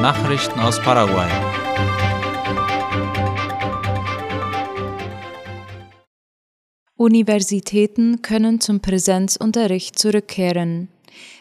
Nachrichten 0.00 0.58
aus 0.60 0.80
Paraguay. 0.80 1.28
Universitäten 6.96 8.22
können 8.22 8.62
zum 8.62 8.80
Präsenzunterricht 8.80 9.98
zurückkehren. 9.98 10.88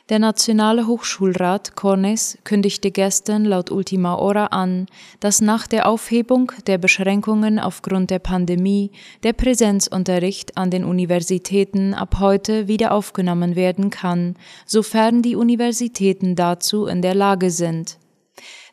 Der 0.10 0.20
Nationale 0.20 0.88
Hochschulrat 0.88 1.78
CONES 1.78 2.40
kündigte 2.44 2.92
gestern 2.92 3.46
laut 3.46 3.72
Ultima 3.72 4.18
Hora 4.18 4.48
an, 4.48 4.88
dass 5.22 5.40
nach 5.40 5.66
der 5.66 5.88
Aufhebung 5.88 6.52
der 6.68 6.78
Beschränkungen 6.78 7.60
aufgrund 7.60 8.10
der 8.10 8.20
Pandemie 8.20 8.92
der 9.24 9.32
Präsenzunterricht 9.32 10.58
an 10.58 10.70
den 10.70 10.84
Universitäten 10.84 11.94
ab 11.94 12.18
heute 12.20 12.68
wieder 12.68 12.92
aufgenommen 12.92 13.56
werden 13.56 13.90
kann, 13.90 14.36
sofern 14.66 15.22
die 15.22 15.38
Universitäten 15.38 16.36
dazu 16.36 16.88
in 16.88 17.02
der 17.02 17.16
Lage 17.16 17.52
sind. 17.52 17.98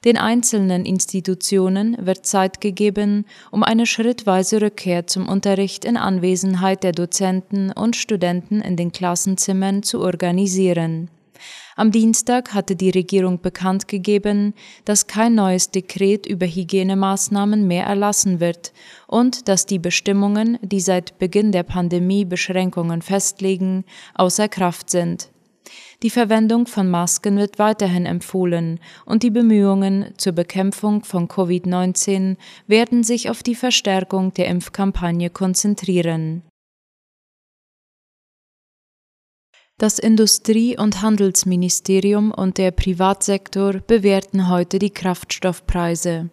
Den 0.04 0.16
einzelnen 0.16 0.84
Institutionen 0.84 1.96
wird 2.00 2.26
Zeit 2.26 2.60
gegeben, 2.60 3.24
um 3.50 3.62
eine 3.62 3.86
schrittweise 3.86 4.60
Rückkehr 4.60 5.06
zum 5.06 5.28
Unterricht 5.28 5.84
in 5.84 5.96
Anwesenheit 5.96 6.82
der 6.82 6.92
Dozenten 6.92 7.72
und 7.72 7.96
Studenten 7.96 8.60
in 8.60 8.76
den 8.76 8.92
Klassenzimmern 8.92 9.82
zu 9.82 10.00
organisieren. 10.00 11.10
Am 11.76 11.90
Dienstag 11.90 12.54
hatte 12.54 12.74
die 12.74 12.90
Regierung 12.90 13.42
bekannt 13.42 13.86
gegeben, 13.86 14.54
dass 14.86 15.06
kein 15.06 15.34
neues 15.34 15.70
Dekret 15.70 16.26
über 16.26 16.46
Hygienemaßnahmen 16.46 17.66
mehr 17.66 17.84
erlassen 17.84 18.40
wird 18.40 18.72
und 19.06 19.48
dass 19.48 19.66
die 19.66 19.78
Bestimmungen, 19.78 20.58
die 20.62 20.80
seit 20.80 21.18
Beginn 21.18 21.52
der 21.52 21.64
Pandemie 21.64 22.24
Beschränkungen 22.24 23.02
festlegen, 23.02 23.84
außer 24.14 24.48
Kraft 24.48 24.88
sind. 24.88 25.28
Die 26.02 26.10
Verwendung 26.10 26.66
von 26.66 26.88
Masken 26.90 27.36
wird 27.36 27.58
weiterhin 27.58 28.06
empfohlen 28.06 28.80
und 29.04 29.22
die 29.22 29.30
Bemühungen 29.30 30.12
zur 30.16 30.32
Bekämpfung 30.32 31.04
von 31.04 31.28
Covid-19 31.28 32.36
werden 32.66 33.02
sich 33.02 33.30
auf 33.30 33.42
die 33.42 33.54
Verstärkung 33.54 34.32
der 34.34 34.48
Impfkampagne 34.48 35.30
konzentrieren. 35.30 36.42
Das 39.78 39.98
Industrie- 39.98 40.78
und 40.78 41.02
Handelsministerium 41.02 42.30
und 42.30 42.56
der 42.56 42.70
Privatsektor 42.70 43.74
bewerten 43.74 44.48
heute 44.48 44.78
die 44.78 44.88
Kraftstoffpreise. 44.88 46.30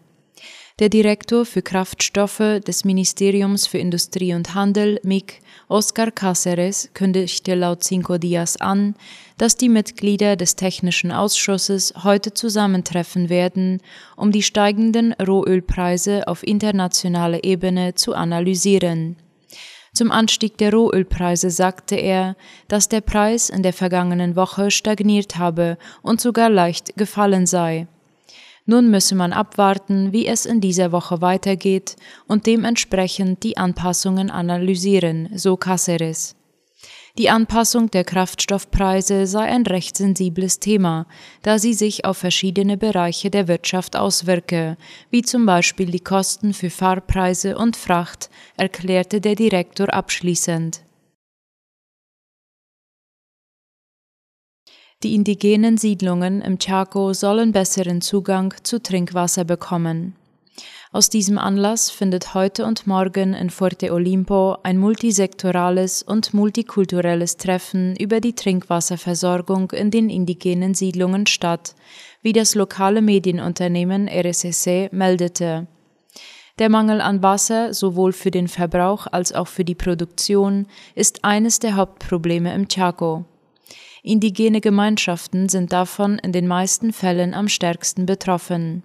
Der 0.79 0.89
Direktor 0.89 1.45
für 1.45 1.61
Kraftstoffe 1.61 2.59
des 2.65 2.83
Ministeriums 2.83 3.67
für 3.67 3.77
Industrie 3.77 4.33
und 4.33 4.55
Handel, 4.55 4.99
MIG, 5.03 5.39
Oscar 5.67 6.07
Cáceres, 6.07 6.89
kündigte 6.95 7.53
laut 7.53 7.83
Cinco 7.83 8.17
Dias 8.17 8.59
an, 8.59 8.95
dass 9.37 9.55
die 9.55 9.69
Mitglieder 9.69 10.35
des 10.35 10.55
Technischen 10.55 11.11
Ausschusses 11.11 11.93
heute 12.03 12.33
zusammentreffen 12.33 13.29
werden, 13.29 13.81
um 14.15 14.31
die 14.31 14.41
steigenden 14.41 15.13
Rohölpreise 15.13 16.27
auf 16.27 16.41
internationaler 16.41 17.43
Ebene 17.43 17.93
zu 17.93 18.15
analysieren. 18.15 19.17
Zum 19.93 20.09
Anstieg 20.09 20.57
der 20.57 20.73
Rohölpreise 20.73 21.51
sagte 21.51 21.97
er, 21.97 22.35
dass 22.67 22.89
der 22.89 23.01
Preis 23.01 23.51
in 23.51 23.61
der 23.61 23.73
vergangenen 23.73 24.35
Woche 24.35 24.71
stagniert 24.71 25.37
habe 25.37 25.77
und 26.01 26.19
sogar 26.19 26.49
leicht 26.49 26.97
gefallen 26.97 27.45
sei. 27.45 27.85
Nun 28.65 28.89
müsse 28.89 29.15
man 29.15 29.33
abwarten, 29.33 30.13
wie 30.13 30.25
es 30.25 30.45
in 30.45 30.61
dieser 30.61 30.91
Woche 30.91 31.21
weitergeht 31.21 31.97
und 32.27 32.47
dementsprechend 32.47 33.43
die 33.43 33.57
Anpassungen 33.57 34.29
analysieren, 34.29 35.29
so 35.35 35.55
Cáceres. 35.55 36.35
Die 37.17 37.29
Anpassung 37.29 37.91
der 37.91 38.05
Kraftstoffpreise 38.05 39.27
sei 39.27 39.43
ein 39.43 39.67
recht 39.67 39.97
sensibles 39.97 40.59
Thema, 40.59 41.05
da 41.43 41.59
sie 41.59 41.75
sich 41.75 42.05
auf 42.05 42.17
verschiedene 42.17 42.75
Bereiche 42.75 43.29
der 43.29 43.47
Wirtschaft 43.47 43.95
auswirke, 43.95 44.77
wie 45.11 45.21
zum 45.21 45.45
Beispiel 45.45 45.91
die 45.91 45.99
Kosten 45.99 46.53
für 46.53 46.71
Fahrpreise 46.71 47.55
und 47.55 47.75
Fracht, 47.77 48.31
erklärte 48.57 49.21
der 49.21 49.35
Direktor 49.35 49.93
abschließend. 49.93 50.81
Die 55.03 55.15
indigenen 55.15 55.77
Siedlungen 55.77 56.41
im 56.41 56.59
Chaco 56.59 57.11
sollen 57.11 57.51
besseren 57.51 57.99
Zugang 57.99 58.53
zu 58.63 58.81
Trinkwasser 58.81 59.43
bekommen. 59.43 60.15
Aus 60.93 61.09
diesem 61.09 61.37
Anlass 61.37 61.89
findet 61.89 62.33
heute 62.33 62.65
und 62.65 62.87
morgen 62.87 63.33
in 63.33 63.49
Fuerte 63.49 63.91
Olimpo 63.91 64.55
ein 64.63 64.77
multisektorales 64.77 66.03
und 66.03 66.33
multikulturelles 66.33 67.35
Treffen 67.35 67.97
über 67.97 68.21
die 68.21 68.33
Trinkwasserversorgung 68.33 69.71
in 69.71 69.91
den 69.91 70.09
indigenen 70.09 70.73
Siedlungen 70.73 71.25
statt, 71.25 71.75
wie 72.21 72.31
das 72.31 72.55
lokale 72.55 73.01
Medienunternehmen 73.01 74.07
RSSC 74.07 74.87
meldete. 74.93 75.67
Der 76.59 76.69
Mangel 76.69 77.01
an 77.01 77.21
Wasser 77.21 77.73
sowohl 77.73 78.13
für 78.13 78.31
den 78.31 78.47
Verbrauch 78.47 79.07
als 79.11 79.33
auch 79.33 79.47
für 79.47 79.65
die 79.65 79.75
Produktion 79.75 80.67
ist 80.95 81.25
eines 81.25 81.59
der 81.59 81.75
Hauptprobleme 81.75 82.53
im 82.53 82.69
Chaco. 82.69 83.25
Indigene 84.05 84.59
Gemeinschaften 84.59 85.47
sind 85.47 85.71
davon 85.71 86.19
in 86.19 86.33
den 86.33 86.45
meisten 86.45 86.91
Fällen 86.91 87.33
am 87.33 87.47
stärksten 87.47 88.05
betroffen. 88.05 88.83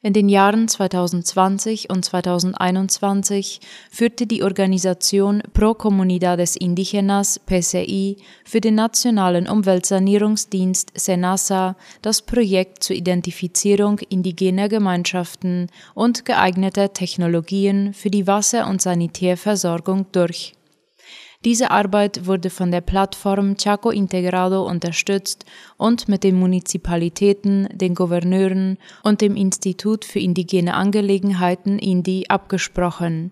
In 0.00 0.12
den 0.12 0.28
Jahren 0.28 0.68
2020 0.68 1.90
und 1.90 2.04
2021 2.04 3.58
führte 3.90 4.28
die 4.28 4.44
Organisation 4.44 5.42
Pro 5.54 5.74
Comunidades 5.74 6.54
Indígenas 6.56 7.40
PCI 7.46 8.18
für 8.44 8.60
den 8.60 8.76
Nationalen 8.76 9.48
Umweltsanierungsdienst 9.48 10.92
SENASA 10.94 11.74
das 12.00 12.22
Projekt 12.22 12.84
zur 12.84 12.94
Identifizierung 12.94 13.98
indigener 14.08 14.68
Gemeinschaften 14.68 15.66
und 15.96 16.24
geeigneter 16.24 16.92
Technologien 16.92 17.92
für 17.92 18.10
die 18.10 18.28
Wasser- 18.28 18.68
und 18.68 18.80
Sanitärversorgung 18.80 20.06
durch. 20.12 20.57
Diese 21.44 21.70
Arbeit 21.70 22.26
wurde 22.26 22.50
von 22.50 22.72
der 22.72 22.80
Plattform 22.80 23.56
Chaco 23.56 23.90
Integrado 23.90 24.66
unterstützt 24.66 25.44
und 25.76 26.08
mit 26.08 26.24
den 26.24 26.34
Munizipalitäten, 26.34 27.68
den 27.72 27.94
Gouverneuren 27.94 28.76
und 29.04 29.20
dem 29.20 29.36
Institut 29.36 30.04
für 30.04 30.18
indigene 30.18 30.74
Angelegenheiten 30.74 31.78
INDI 31.78 32.26
abgesprochen. 32.28 33.30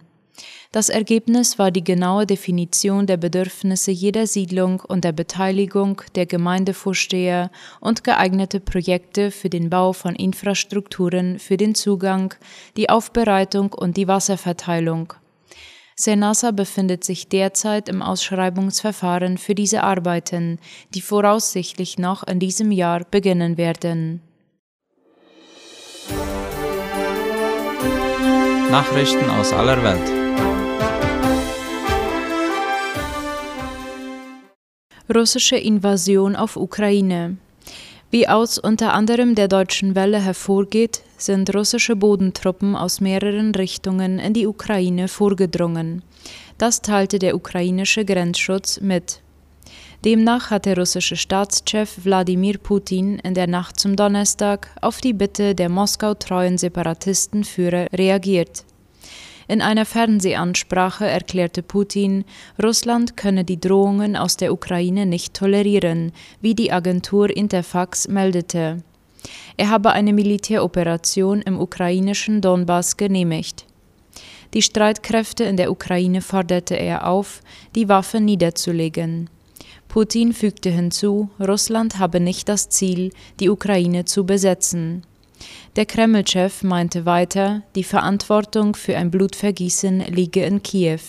Das 0.70 0.88
Ergebnis 0.88 1.58
war 1.58 1.72
die 1.72 1.82
genaue 1.82 2.26
Definition 2.26 3.06
der 3.06 3.16
Bedürfnisse 3.16 3.90
jeder 3.90 4.26
Siedlung 4.26 4.80
und 4.80 5.02
der 5.02 5.12
Beteiligung 5.12 6.02
der 6.14 6.26
Gemeindevorsteher 6.26 7.50
und 7.80 8.04
geeignete 8.04 8.60
Projekte 8.60 9.32
für 9.32 9.48
den 9.48 9.68
Bau 9.70 9.92
von 9.92 10.14
Infrastrukturen 10.14 11.38
für 11.38 11.56
den 11.56 11.74
Zugang, 11.74 12.34
die 12.76 12.88
Aufbereitung 12.88 13.72
und 13.72 13.96
die 13.96 14.06
Wasserverteilung. 14.06 15.14
Senasa 15.98 16.50
befindet 16.50 17.04
sich 17.04 17.28
derzeit 17.28 17.88
im 17.88 18.02
Ausschreibungsverfahren 18.02 19.38
für 19.38 19.54
diese 19.54 19.82
Arbeiten, 19.82 20.58
die 20.94 21.00
voraussichtlich 21.00 21.96
noch 21.96 22.22
in 22.22 22.38
diesem 22.38 22.70
Jahr 22.70 23.04
beginnen 23.10 23.56
werden. 23.56 24.20
Nachrichten 28.70 29.30
aus 29.30 29.54
aller 29.54 29.82
Welt. 29.82 30.26
Russische 35.14 35.56
Invasion 35.56 36.36
auf 36.36 36.56
Ukraine. 36.56 37.38
Wie 38.10 38.28
aus 38.28 38.58
unter 38.58 38.92
anderem 38.92 39.34
der 39.34 39.48
deutschen 39.48 39.94
Welle 39.94 40.20
hervorgeht, 40.20 41.02
sind 41.16 41.54
russische 41.54 41.96
Bodentruppen 41.96 42.76
aus 42.76 43.00
mehreren 43.00 43.54
Richtungen 43.54 44.18
in 44.18 44.32
die 44.32 44.46
Ukraine 44.46 45.08
vorgedrungen. 45.08 46.02
Das 46.58 46.82
teilte 46.82 47.18
der 47.18 47.34
ukrainische 47.34 48.04
Grenzschutz 48.04 48.80
mit. 48.80 49.20
Demnach 50.04 50.50
hat 50.50 50.66
der 50.66 50.78
russische 50.78 51.16
Staatschef 51.16 52.04
Wladimir 52.04 52.58
Putin 52.58 53.18
in 53.18 53.34
der 53.34 53.46
Nacht 53.46 53.80
zum 53.80 53.96
Donnerstag 53.96 54.70
auf 54.80 55.00
die 55.00 55.12
Bitte 55.12 55.54
der 55.54 55.68
Moskau 55.68 56.14
treuen 56.14 56.58
Separatistenführer 56.58 57.86
reagiert. 57.92 58.64
In 59.48 59.62
einer 59.62 59.84
Fernsehansprache 59.84 61.06
erklärte 61.06 61.62
Putin, 61.62 62.24
Russland 62.62 63.16
könne 63.16 63.44
die 63.44 63.60
Drohungen 63.60 64.16
aus 64.16 64.36
der 64.36 64.52
Ukraine 64.52 65.06
nicht 65.06 65.34
tolerieren, 65.34 66.12
wie 66.40 66.54
die 66.54 66.72
Agentur 66.72 67.34
Interfax 67.34 68.08
meldete. 68.08 68.82
Er 69.56 69.70
habe 69.70 69.92
eine 69.92 70.12
Militäroperation 70.12 71.42
im 71.42 71.60
ukrainischen 71.60 72.40
Donbass 72.40 72.96
genehmigt. 72.96 73.66
Die 74.54 74.62
Streitkräfte 74.62 75.44
in 75.44 75.56
der 75.56 75.70
Ukraine 75.70 76.22
forderte 76.22 76.74
er 76.74 77.06
auf, 77.06 77.42
die 77.74 77.88
Waffen 77.88 78.24
niederzulegen. 78.24 79.28
Putin 79.88 80.32
fügte 80.32 80.70
hinzu, 80.70 81.30
Russland 81.40 81.98
habe 81.98 82.20
nicht 82.20 82.48
das 82.48 82.68
Ziel, 82.68 83.12
die 83.40 83.48
Ukraine 83.48 84.04
zu 84.04 84.24
besetzen. 84.24 85.02
Der 85.76 85.86
Kreml-Chef 85.86 86.62
meinte 86.62 87.04
weiter, 87.06 87.62
die 87.74 87.84
Verantwortung 87.84 88.74
für 88.74 88.96
ein 88.96 89.10
Blutvergießen 89.10 90.00
liege 90.00 90.44
in 90.44 90.62
Kiew. 90.62 91.00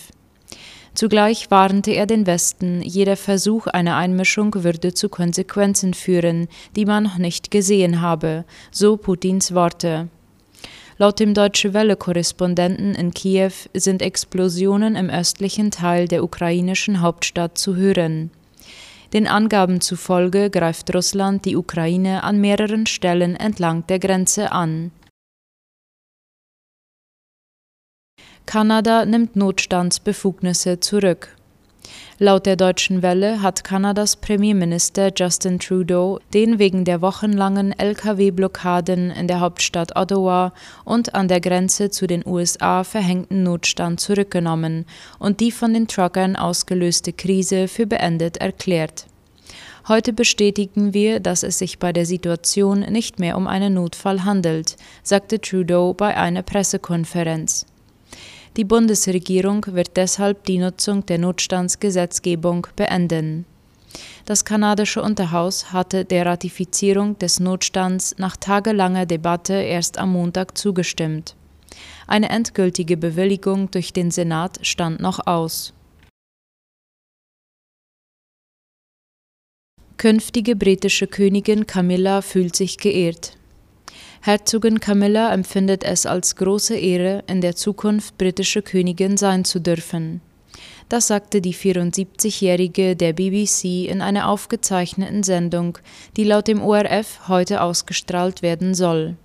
Zugleich 0.98 1.48
warnte 1.52 1.92
er 1.92 2.06
den 2.06 2.26
Westen, 2.26 2.82
jeder 2.82 3.16
Versuch 3.16 3.68
einer 3.68 3.94
Einmischung 3.94 4.52
würde 4.64 4.94
zu 4.94 5.08
Konsequenzen 5.08 5.94
führen, 5.94 6.48
die 6.74 6.86
man 6.86 7.04
noch 7.04 7.18
nicht 7.18 7.52
gesehen 7.52 8.00
habe, 8.00 8.44
so 8.72 8.96
Putins 8.96 9.54
Worte. 9.54 10.08
Laut 10.96 11.20
dem 11.20 11.34
Deutsche 11.34 11.72
Welle-Korrespondenten 11.72 12.96
in 12.96 13.14
Kiew 13.14 13.52
sind 13.74 14.02
Explosionen 14.02 14.96
im 14.96 15.08
östlichen 15.08 15.70
Teil 15.70 16.08
der 16.08 16.24
ukrainischen 16.24 17.00
Hauptstadt 17.00 17.56
zu 17.56 17.76
hören. 17.76 18.32
Den 19.12 19.28
Angaben 19.28 19.80
zufolge 19.80 20.50
greift 20.50 20.92
Russland 20.92 21.44
die 21.44 21.54
Ukraine 21.54 22.24
an 22.24 22.40
mehreren 22.40 22.86
Stellen 22.86 23.36
entlang 23.36 23.86
der 23.86 24.00
Grenze 24.00 24.50
an. 24.50 24.90
Kanada 28.46 29.04
nimmt 29.04 29.36
Notstandsbefugnisse 29.36 30.80
zurück. 30.80 31.36
Laut 32.20 32.46
der 32.46 32.56
Deutschen 32.56 33.02
Welle 33.02 33.42
hat 33.42 33.62
Kanadas 33.62 34.16
Premierminister 34.16 35.12
Justin 35.14 35.60
Trudeau 35.60 36.18
den 36.34 36.58
wegen 36.58 36.84
der 36.84 37.00
wochenlangen 37.00 37.72
Lkw-Blockaden 37.78 39.12
in 39.12 39.28
der 39.28 39.38
Hauptstadt 39.38 39.94
Ottawa 39.94 40.52
und 40.84 41.14
an 41.14 41.28
der 41.28 41.40
Grenze 41.40 41.90
zu 41.90 42.08
den 42.08 42.26
USA 42.26 42.82
verhängten 42.82 43.44
Notstand 43.44 44.00
zurückgenommen 44.00 44.84
und 45.20 45.38
die 45.38 45.52
von 45.52 45.72
den 45.72 45.86
Truckern 45.86 46.34
ausgelöste 46.34 47.12
Krise 47.12 47.68
für 47.68 47.86
beendet 47.86 48.38
erklärt. 48.38 49.06
Heute 49.86 50.12
bestätigen 50.12 50.92
wir, 50.92 51.20
dass 51.20 51.44
es 51.44 51.58
sich 51.58 51.78
bei 51.78 51.92
der 51.92 52.04
Situation 52.04 52.80
nicht 52.80 53.20
mehr 53.20 53.36
um 53.36 53.46
einen 53.46 53.74
Notfall 53.74 54.24
handelt, 54.24 54.76
sagte 55.02 55.40
Trudeau 55.40 55.94
bei 55.94 56.16
einer 56.16 56.42
Pressekonferenz. 56.42 57.64
Die 58.56 58.64
Bundesregierung 58.64 59.64
wird 59.68 59.96
deshalb 59.96 60.44
die 60.44 60.58
Nutzung 60.58 61.06
der 61.06 61.18
Notstandsgesetzgebung 61.18 62.66
beenden. 62.74 63.44
Das 64.24 64.44
kanadische 64.44 65.02
Unterhaus 65.02 65.72
hatte 65.72 66.04
der 66.04 66.26
Ratifizierung 66.26 67.18
des 67.18 67.40
Notstands 67.40 68.14
nach 68.18 68.36
tagelanger 68.36 69.06
Debatte 69.06 69.54
erst 69.54 69.98
am 69.98 70.12
Montag 70.12 70.58
zugestimmt. 70.58 71.34
Eine 72.06 72.28
endgültige 72.28 72.96
Bewilligung 72.96 73.70
durch 73.70 73.92
den 73.92 74.10
Senat 74.10 74.58
stand 74.62 75.00
noch 75.00 75.26
aus. 75.26 75.72
Künftige 79.96 80.54
britische 80.54 81.06
Königin 81.06 81.66
Camilla 81.66 82.22
fühlt 82.22 82.54
sich 82.54 82.78
geehrt. 82.78 83.37
Herzogin 84.20 84.80
Camilla 84.80 85.32
empfindet 85.32 85.84
es 85.84 86.04
als 86.04 86.36
große 86.36 86.76
Ehre, 86.76 87.22
in 87.28 87.40
der 87.40 87.54
Zukunft 87.54 88.18
britische 88.18 88.62
Königin 88.62 89.16
sein 89.16 89.44
zu 89.44 89.60
dürfen. 89.60 90.20
Das 90.88 91.06
sagte 91.06 91.40
die 91.40 91.54
74-Jährige 91.54 92.96
der 92.96 93.12
BBC 93.12 93.88
in 93.88 94.00
einer 94.00 94.28
aufgezeichneten 94.28 95.22
Sendung, 95.22 95.78
die 96.16 96.24
laut 96.24 96.48
dem 96.48 96.62
ORF 96.62 97.28
heute 97.28 97.62
ausgestrahlt 97.62 98.42
werden 98.42 98.74
soll. 98.74 99.16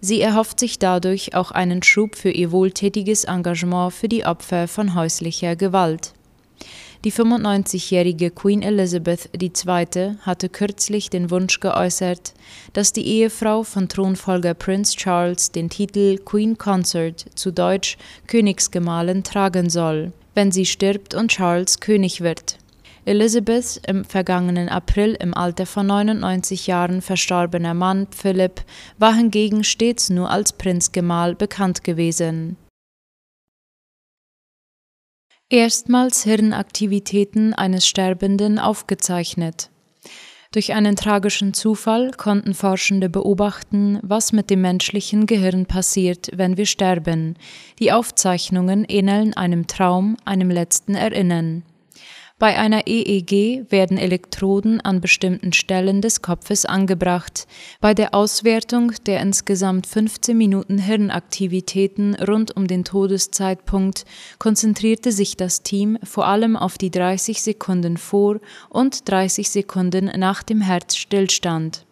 Sie 0.00 0.20
erhofft 0.20 0.60
sich 0.60 0.78
dadurch 0.78 1.34
auch 1.34 1.50
einen 1.50 1.82
Schub 1.82 2.16
für 2.16 2.30
ihr 2.30 2.52
wohltätiges 2.52 3.24
Engagement 3.24 3.92
für 3.92 4.08
die 4.08 4.24
Opfer 4.24 4.68
von 4.68 4.94
häuslicher 4.94 5.56
Gewalt. 5.56 6.12
Die 7.02 7.12
95-jährige 7.12 8.30
Queen 8.30 8.60
Elizabeth 8.60 9.30
II. 9.40 10.16
hatte 10.20 10.50
kürzlich 10.50 11.08
den 11.08 11.30
Wunsch 11.30 11.58
geäußert, 11.58 12.34
dass 12.74 12.92
die 12.92 13.06
Ehefrau 13.06 13.62
von 13.62 13.88
Thronfolger 13.88 14.52
Prince 14.52 14.96
Charles 14.96 15.50
den 15.50 15.70
Titel 15.70 16.18
Queen 16.18 16.58
Consort 16.58 17.24
zu 17.34 17.52
Deutsch 17.52 17.96
Königsgemahlin 18.26 19.24
tragen 19.24 19.70
soll, 19.70 20.12
wenn 20.34 20.52
sie 20.52 20.66
stirbt 20.66 21.14
und 21.14 21.30
Charles 21.30 21.80
König 21.80 22.20
wird. 22.20 22.58
Elizabeths 23.06 23.80
im 23.86 24.04
vergangenen 24.04 24.68
April 24.68 25.16
im 25.18 25.32
Alter 25.32 25.64
von 25.64 25.86
99 25.86 26.66
Jahren 26.66 27.00
verstorbener 27.00 27.72
Mann 27.72 28.08
Philipp 28.10 28.60
war 28.98 29.14
hingegen 29.14 29.64
stets 29.64 30.10
nur 30.10 30.30
als 30.30 30.52
Prinzgemahl 30.52 31.34
bekannt 31.34 31.82
gewesen 31.82 32.58
erstmals 35.50 36.22
Hirnaktivitäten 36.22 37.52
eines 37.52 37.86
Sterbenden 37.86 38.58
aufgezeichnet. 38.58 39.70
Durch 40.52 40.72
einen 40.72 40.96
tragischen 40.96 41.54
Zufall 41.54 42.10
konnten 42.12 42.54
Forschende 42.54 43.08
beobachten, 43.08 44.00
was 44.02 44.32
mit 44.32 44.50
dem 44.50 44.62
menschlichen 44.62 45.26
Gehirn 45.26 45.66
passiert, 45.66 46.28
wenn 46.34 46.56
wir 46.56 46.66
sterben. 46.66 47.36
Die 47.78 47.92
Aufzeichnungen 47.92 48.84
ähneln 48.88 49.34
einem 49.34 49.68
Traum, 49.68 50.16
einem 50.24 50.50
letzten 50.50 50.96
Erinnern. 50.96 51.62
Bei 52.40 52.58
einer 52.58 52.86
EEG 52.86 53.70
werden 53.70 53.98
Elektroden 53.98 54.80
an 54.80 55.02
bestimmten 55.02 55.52
Stellen 55.52 56.00
des 56.00 56.22
Kopfes 56.22 56.64
angebracht. 56.64 57.46
Bei 57.82 57.92
der 57.92 58.14
Auswertung 58.14 58.92
der 59.04 59.20
insgesamt 59.20 59.86
15 59.86 60.38
Minuten 60.38 60.78
Hirnaktivitäten 60.78 62.14
rund 62.14 62.56
um 62.56 62.66
den 62.66 62.82
Todeszeitpunkt 62.84 64.06
konzentrierte 64.38 65.12
sich 65.12 65.36
das 65.36 65.62
Team 65.62 65.98
vor 66.02 66.26
allem 66.26 66.56
auf 66.56 66.78
die 66.78 66.90
30 66.90 67.42
Sekunden 67.42 67.98
vor 67.98 68.40
und 68.70 69.06
30 69.06 69.50
Sekunden 69.50 70.06
nach 70.18 70.42
dem 70.42 70.62
Herzstillstand. 70.62 71.84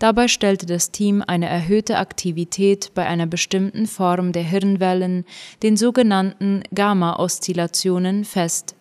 Dabei 0.00 0.26
stellte 0.26 0.66
das 0.66 0.90
Team 0.90 1.22
eine 1.24 1.46
erhöhte 1.46 1.98
Aktivität 1.98 2.90
bei 2.94 3.06
einer 3.06 3.26
bestimmten 3.26 3.86
Form 3.86 4.32
der 4.32 4.42
Hirnwellen, 4.42 5.24
den 5.62 5.76
sogenannten 5.76 6.64
Gamma-Oszillationen, 6.74 8.24
fest. 8.24 8.75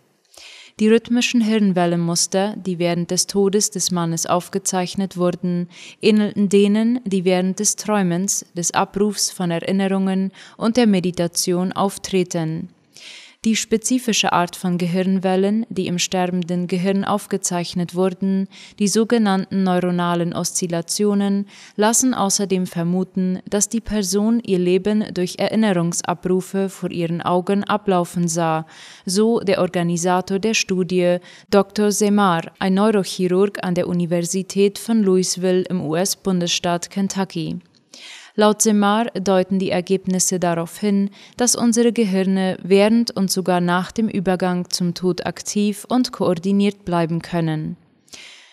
Die 0.82 0.90
rhythmischen 0.90 1.40
Hirnwellenmuster, 1.40 2.56
die 2.58 2.80
während 2.80 3.10
des 3.10 3.28
Todes 3.28 3.72
des 3.72 3.92
Mannes 3.92 4.26
aufgezeichnet 4.26 5.16
wurden, 5.16 5.70
ähnelten 6.02 6.50
denen, 6.50 7.00
die 7.06 7.24
während 7.24 7.60
des 7.60 7.78
Träumens, 7.78 8.46
des 8.58 8.72
Abrufs 8.72 9.32
von 9.32 9.52
Erinnerungen 9.52 10.34
und 10.58 10.76
der 10.76 10.86
Meditation 10.86 11.72
auftreten 11.72 12.68
die 13.46 13.56
spezifische 13.56 14.34
Art 14.34 14.56
von 14.56 14.80
Gehirnwellen, 14.80 15.68
die 15.70 15.86
im 15.86 16.00
sterbenden 16.00 16.66
Gehirn 16.66 17.06
aufgezeichnet 17.06 17.94
wurden, 17.94 18.48
die 18.80 18.88
sogenannten 18.88 19.62
neuronalen 19.62 20.34
Oszillationen, 20.34 21.48
lassen 21.76 22.16
außerdem 22.16 22.66
vermuten, 22.66 23.40
dass 23.48 23.70
die 23.70 23.82
Person 23.82 24.40
ihr 24.40 24.58
Leben 24.58 25.06
durch 25.14 25.36
Erinnerungsabrufe 25.38 26.70
vor 26.70 26.90
ihren 26.90 27.22
Augen 27.22 27.64
ablaufen 27.64 28.28
sah, 28.28 28.66
so 29.06 29.40
der 29.40 29.62
Organisator 29.62 30.40
der 30.40 30.56
Studie, 30.56 31.20
Dr. 31.52 31.92
Semar, 31.92 32.52
ein 32.58 32.74
Neurochirurg 32.74 33.64
an 33.64 33.76
der 33.76 33.88
Universität 33.88 34.80
von 34.80 35.04
Louisville 35.04 35.62
im 35.70 35.82
US-Bundesstaat 35.82 36.90
Kentucky. 36.90 37.60
Laut 38.38 38.62
Semar 38.62 39.06
deuten 39.12 39.60
die 39.60 39.72
Ergebnisse 39.72 40.40
darauf 40.40 40.78
hin, 40.78 41.10
dass 41.38 41.56
unsere 41.56 41.94
Gehirne 41.94 42.58
während 42.62 43.12
und 43.12 43.32
sogar 43.32 43.62
nach 43.62 43.94
dem 43.94 44.10
Übergang 44.10 44.70
zum 44.70 44.94
Tod 44.94 45.26
aktiv 45.26 45.86
und 45.88 46.12
koordiniert 46.12 46.84
bleiben 46.84 47.22
können. 47.22 47.78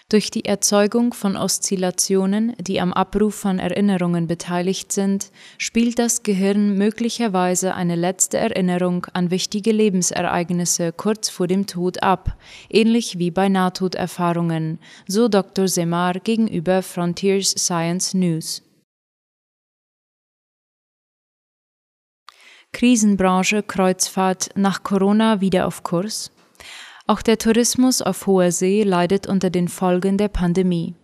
Durch 0.09 0.31
die 0.31 0.45
Erzeugung 0.45 1.15
von 1.15 1.37
Oszillationen, 1.39 2.55
die 2.61 2.81
am 2.81 2.93
Abruf 2.93 3.35
von 3.35 3.59
Erinnerungen 3.59 4.27
beteiligt 4.27 4.93
sind, 4.93 5.31
spielt 5.59 5.99
das 5.99 6.23
Gehirn 6.23 6.77
möglicherweise 6.77 7.75
eine 7.75 7.97
letzte 7.97 8.37
Erinnerung 8.37 9.07
an 9.15 9.31
wichtige 9.31 9.73
Lebensereignisse 9.73 10.93
kurz 10.93 11.29
vor 11.31 11.47
dem 11.47 11.67
Tod 11.67 12.03
ab, 12.03 12.37
ähnlich 12.69 13.19
wie 13.19 13.31
bei 13.31 13.49
Nahtoderfahrungen, 13.49 14.79
so 15.09 15.29
Dr. 15.29 15.67
Semar 15.67 16.21
gegenüber 16.21 16.83
Frontiers 16.83 17.51
Science 17.51 18.13
News. 18.13 18.63
Krisenbranche 22.73 23.63
Kreuzfahrt 23.63 24.51
nach 24.57 24.83
Corona 24.83 25.41
wieder 25.41 25.67
auf 25.67 25.83
Kurs? 25.83 26.33
Auch 27.07 27.21
der 27.21 27.39
Tourismus 27.39 28.01
auf 28.01 28.27
hoher 28.27 28.51
See 28.51 28.83
leidet 28.83 29.27
unter 29.27 29.51
den 29.51 29.69
Folgen 29.69 30.17
der 30.17 30.29
Pandemie. 30.29 30.95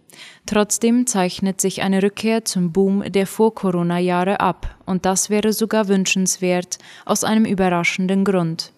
Trotzdem 0.47 1.07
zeichnet 1.07 1.61
sich 1.61 1.83
eine 1.83 2.03
Rückkehr 2.03 2.45
zum 2.45 2.73
Boom 2.73 3.05
der 3.13 3.27
Vor-Corona-Jahre 3.27 4.41
ab, 4.41 4.77
und 4.87 5.05
das 5.05 5.29
wäre 5.29 5.53
sogar 5.53 5.89
wünschenswert, 5.89 6.79
aus 7.05 7.23
einem 7.23 7.45
überraschenden 7.45 8.25
Grund. 8.25 8.73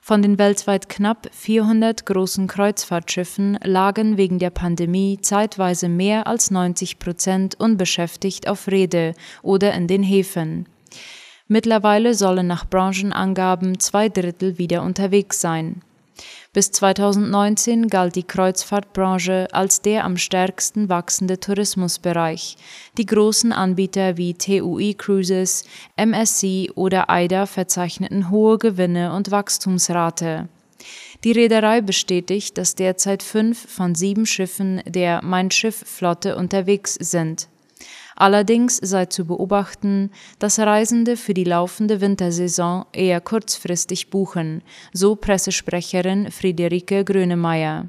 Von 0.00 0.22
den 0.22 0.38
weltweit 0.38 0.88
knapp 0.88 1.28
400 1.32 2.06
großen 2.06 2.46
Kreuzfahrtschiffen 2.46 3.58
lagen 3.62 4.16
wegen 4.16 4.38
der 4.38 4.50
Pandemie 4.50 5.18
zeitweise 5.20 5.88
mehr 5.88 6.26
als 6.26 6.50
90 6.50 6.98
Prozent 6.98 7.60
unbeschäftigt 7.60 8.48
auf 8.48 8.68
Rede 8.68 9.14
oder 9.42 9.74
in 9.74 9.88
den 9.88 10.02
Häfen. 10.02 10.66
Mittlerweile 11.52 12.14
sollen 12.14 12.46
nach 12.46 12.64
Branchenangaben 12.64 13.80
zwei 13.80 14.08
Drittel 14.08 14.56
wieder 14.56 14.84
unterwegs 14.84 15.40
sein. 15.40 15.82
Bis 16.52 16.70
2019 16.70 17.88
galt 17.88 18.14
die 18.14 18.22
Kreuzfahrtbranche 18.22 19.48
als 19.50 19.82
der 19.82 20.04
am 20.04 20.16
stärksten 20.16 20.88
wachsende 20.88 21.40
Tourismusbereich. 21.40 22.56
Die 22.98 23.04
großen 23.04 23.52
Anbieter 23.52 24.16
wie 24.16 24.34
TUI 24.34 24.94
Cruises, 24.94 25.64
MSC 25.96 26.70
oder 26.76 27.10
AIDA 27.10 27.46
verzeichneten 27.46 28.30
hohe 28.30 28.56
Gewinne 28.58 29.12
und 29.12 29.32
Wachstumsrate. 29.32 30.48
Die 31.24 31.32
Reederei 31.32 31.80
bestätigt, 31.80 32.58
dass 32.58 32.76
derzeit 32.76 33.24
fünf 33.24 33.68
von 33.68 33.96
sieben 33.96 34.24
Schiffen 34.24 34.82
der 34.86 35.20
Mein 35.24 35.50
Schiff-Flotte 35.50 36.36
unterwegs 36.36 36.94
sind. 36.94 37.48
Allerdings 38.20 38.76
sei 38.76 39.06
zu 39.06 39.24
beobachten, 39.24 40.10
dass 40.38 40.58
Reisende 40.58 41.16
für 41.16 41.32
die 41.32 41.44
laufende 41.44 42.02
Wintersaison 42.02 42.84
eher 42.92 43.18
kurzfristig 43.22 44.10
buchen, 44.10 44.62
so 44.92 45.16
Pressesprecherin 45.16 46.30
Friederike 46.30 47.02
Grönemeyer. 47.02 47.88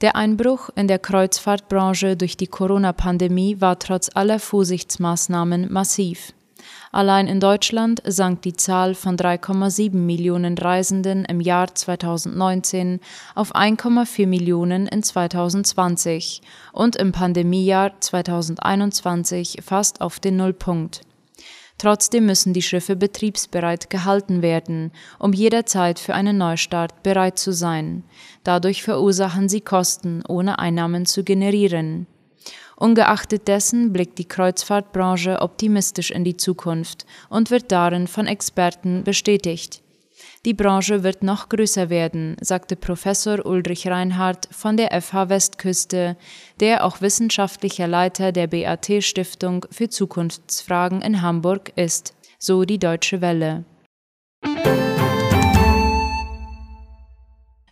Der 0.00 0.16
Einbruch 0.16 0.70
in 0.74 0.88
der 0.88 0.98
Kreuzfahrtbranche 0.98 2.16
durch 2.16 2.36
die 2.36 2.48
Corona-Pandemie 2.48 3.60
war 3.60 3.78
trotz 3.78 4.10
aller 4.12 4.40
Vorsichtsmaßnahmen 4.40 5.72
massiv. 5.72 6.32
Allein 6.92 7.26
in 7.26 7.40
Deutschland 7.40 8.02
sank 8.06 8.42
die 8.42 8.54
Zahl 8.54 8.94
von 8.94 9.16
3,7 9.16 9.94
Millionen 9.94 10.56
Reisenden 10.56 11.24
im 11.24 11.40
Jahr 11.40 11.74
2019 11.74 13.00
auf 13.34 13.54
1,4 13.54 14.26
Millionen 14.26 14.86
in 14.86 15.02
2020 15.02 16.42
und 16.72 16.96
im 16.96 17.12
Pandemiejahr 17.12 18.00
2021 18.00 19.58
fast 19.62 20.00
auf 20.00 20.18
den 20.20 20.36
Nullpunkt. 20.36 21.02
Trotzdem 21.78 22.26
müssen 22.26 22.52
die 22.52 22.62
Schiffe 22.62 22.96
betriebsbereit 22.96 23.88
gehalten 23.88 24.42
werden, 24.42 24.90
um 25.20 25.32
jederzeit 25.32 26.00
für 26.00 26.14
einen 26.14 26.36
Neustart 26.36 27.04
bereit 27.04 27.38
zu 27.38 27.52
sein. 27.52 28.02
Dadurch 28.42 28.82
verursachen 28.82 29.48
sie 29.48 29.60
Kosten, 29.60 30.24
ohne 30.26 30.58
Einnahmen 30.58 31.06
zu 31.06 31.22
generieren. 31.22 32.08
Ungeachtet 32.78 33.48
dessen 33.48 33.92
blickt 33.92 34.18
die 34.18 34.28
Kreuzfahrtbranche 34.28 35.40
optimistisch 35.40 36.12
in 36.12 36.22
die 36.22 36.36
Zukunft 36.36 37.06
und 37.28 37.50
wird 37.50 37.72
darin 37.72 38.06
von 38.06 38.28
Experten 38.28 39.02
bestätigt. 39.02 39.82
Die 40.44 40.54
Branche 40.54 41.02
wird 41.02 41.24
noch 41.24 41.48
größer 41.48 41.90
werden, 41.90 42.36
sagte 42.40 42.76
Professor 42.76 43.44
Ulrich 43.44 43.88
Reinhardt 43.88 44.48
von 44.52 44.76
der 44.76 44.92
FH 45.02 45.28
Westküste, 45.28 46.16
der 46.60 46.84
auch 46.84 47.00
wissenschaftlicher 47.00 47.88
Leiter 47.88 48.30
der 48.30 48.46
BAT 48.46 49.02
Stiftung 49.02 49.66
für 49.72 49.88
Zukunftsfragen 49.88 51.02
in 51.02 51.20
Hamburg 51.20 51.72
ist, 51.74 52.14
so 52.38 52.64
die 52.64 52.78
Deutsche 52.78 53.20
Welle. 53.20 53.64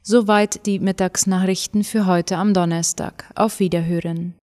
Soweit 0.03 0.67
die 0.67 0.81
Mittagsnachrichten 0.81 1.85
für 1.85 2.07
heute 2.07 2.39
am 2.39 2.55
Donnerstag. 2.55 3.31
Auf 3.37 3.61
Wiederhören. 3.61 4.35